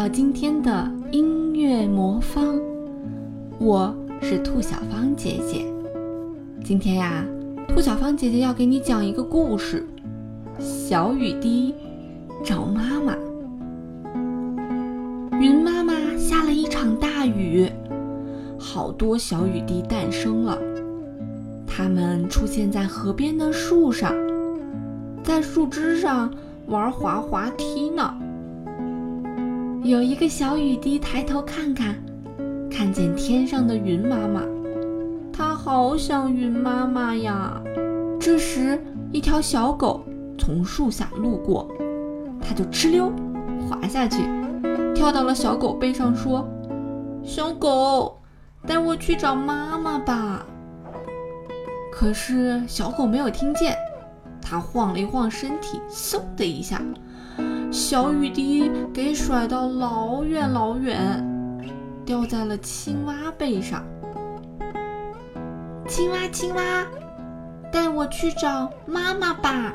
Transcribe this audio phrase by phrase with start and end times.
[0.00, 2.58] 到今天的音乐魔方，
[3.58, 5.66] 我是兔小芳姐姐。
[6.64, 7.22] 今天呀，
[7.68, 9.86] 兔小芳姐姐要给你讲一个故事：
[10.58, 11.74] 小雨滴
[12.42, 13.14] 找妈妈。
[15.38, 17.70] 云妈妈下了一场大雨，
[18.58, 20.58] 好多小雨滴诞生了。
[21.66, 24.14] 它们出现在河边的树上，
[25.22, 26.32] 在树枝上
[26.68, 28.14] 玩滑滑梯呢。
[29.82, 31.96] 有一个小雨滴抬头看看，
[32.70, 34.42] 看见天上的云妈妈，
[35.32, 37.58] 它好想云妈妈呀。
[38.20, 38.78] 这时，
[39.10, 40.04] 一条小狗
[40.36, 41.66] 从树下路过，
[42.42, 43.10] 它就哧溜
[43.68, 44.22] 滑下去，
[44.94, 46.46] 跳到了小狗背上，说
[47.24, 48.20] ：“小狗，
[48.66, 50.44] 带我去找妈妈吧。”
[51.90, 53.74] 可是小狗没有听见，
[54.42, 56.82] 它晃了一晃身体，嗖的一下。
[57.70, 61.24] 小雨滴给甩到老远老远，
[62.04, 63.84] 掉在了青蛙背上。
[65.86, 66.84] 青蛙，青蛙，
[67.72, 69.72] 带我去找妈妈吧。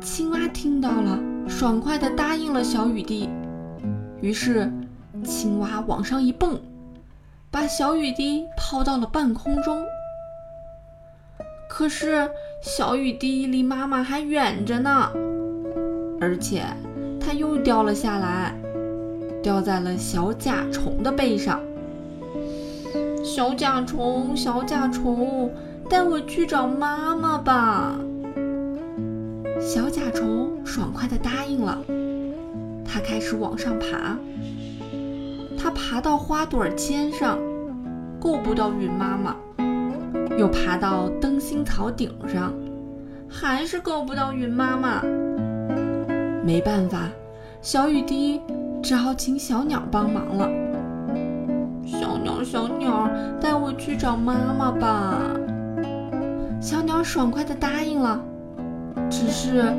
[0.00, 3.28] 青蛙听到了，爽快地答应了小雨滴。
[4.20, 4.72] 于是，
[5.24, 6.56] 青蛙往上一蹦，
[7.50, 9.84] 把小雨滴抛到了半空中。
[11.68, 12.30] 可是，
[12.62, 15.10] 小雨滴离妈妈还远着呢。
[16.20, 16.62] 而且，
[17.18, 18.54] 它又掉了下来，
[19.42, 21.58] 掉在了小甲虫的背上。
[23.24, 25.50] 小甲虫，小甲虫，
[25.88, 27.98] 带我去找妈妈吧！
[29.60, 31.78] 小甲虫爽快地答应了。
[32.84, 34.16] 它开始往上爬。
[35.56, 37.38] 它爬到花朵尖上，
[38.18, 39.36] 够不到云妈妈；
[40.38, 42.52] 又爬到灯芯草顶上，
[43.28, 45.02] 还是够不到云妈妈。
[46.42, 47.08] 没办法，
[47.60, 48.40] 小雨滴
[48.82, 50.48] 只好请小鸟帮忙了。
[51.84, 53.08] 小鸟，小鸟，
[53.40, 55.18] 带我去找妈妈吧！
[56.60, 58.20] 小鸟爽快地答应了。
[59.10, 59.72] 只是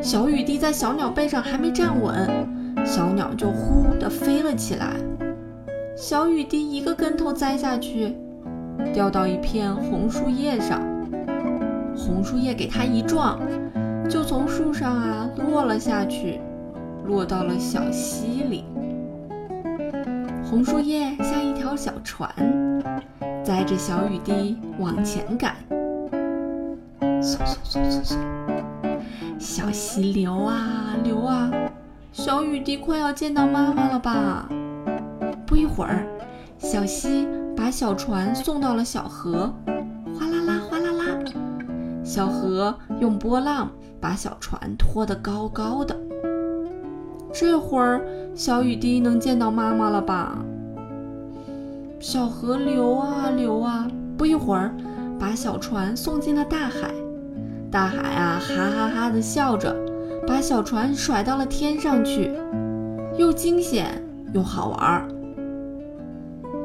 [0.00, 2.46] 小雨滴在小鸟背上还没站稳，
[2.84, 4.94] 小鸟就呼地飞了起来。
[5.96, 8.16] 小雨滴一个跟头栽下去，
[8.92, 10.80] 掉到一片红树叶上。
[11.96, 13.38] 红树叶给它一撞。
[14.14, 16.38] 就从树上啊落了下去，
[17.04, 18.64] 落到了小溪里。
[20.48, 22.32] 红树叶像一条小船，
[23.42, 25.56] 载着小雨滴往前赶。
[27.00, 28.16] 嗖嗖嗖嗖嗖，
[29.36, 31.50] 小溪流啊流啊，
[32.12, 34.48] 小雨滴快要见到妈妈了吧？
[35.44, 36.06] 不一会儿，
[36.56, 37.26] 小溪
[37.56, 39.52] 把小船送到了小河，
[42.14, 43.68] 小河用波浪。
[44.00, 45.98] 把小船拖得高高的，
[47.32, 48.02] 这会儿
[48.34, 50.36] 小雨滴能见到妈妈了吧？
[51.98, 53.88] 小河流啊流啊，
[54.18, 54.74] 不一会儿
[55.18, 56.92] 把小船送进了大海。
[57.70, 59.74] 大海啊哈哈哈的笑着，
[60.28, 62.30] 把小船甩到了天上去，
[63.16, 63.86] 又惊险
[64.34, 65.08] 又好玩。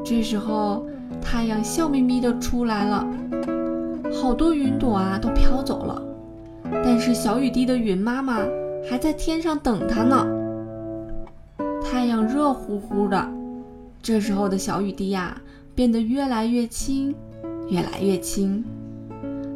[0.03, 0.85] 这时候
[1.21, 3.07] 太阳笑眯眯的出来了，
[4.21, 6.01] 好多云朵啊都飘走了。
[6.83, 8.37] 但是小雨滴的云妈妈
[8.89, 10.27] 还在天上等它呢。
[11.83, 13.27] 太阳热乎乎的，
[14.01, 15.41] 这时候的小雨滴呀，
[15.73, 17.15] 变得越来越轻，
[17.69, 18.63] 越来越轻。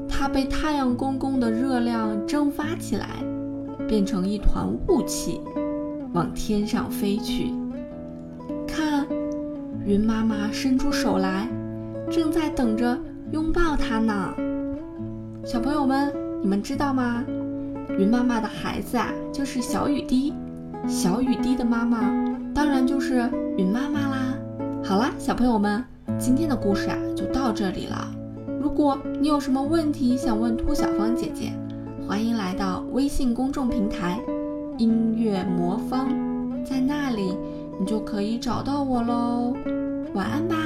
[0.09, 3.07] 它被太阳公公的热量蒸发起来，
[3.87, 5.41] 变成一团雾气，
[6.13, 7.53] 往天上飞去。
[8.67, 9.05] 看，
[9.85, 11.47] 云妈妈伸出手来，
[12.09, 12.97] 正在等着
[13.31, 14.33] 拥抱它呢。
[15.45, 16.13] 小朋友们。
[16.43, 17.23] 你们知道吗？
[17.97, 20.33] 云妈妈的孩子啊，就是小雨滴。
[20.89, 22.01] 小雨滴的妈妈
[22.53, 24.37] 当然就是云妈妈啦。
[24.83, 25.81] 好啦，小朋友们，
[26.19, 28.11] 今天的故事啊就到这里了。
[28.61, 31.53] 如果你有什么问题想问兔小芳姐姐，
[32.05, 34.19] 欢迎来到微信公众平台
[34.77, 36.09] “音乐魔方”，
[36.65, 37.37] 在那里
[37.79, 39.55] 你就可以找到我喽。
[40.13, 40.57] 晚安吧。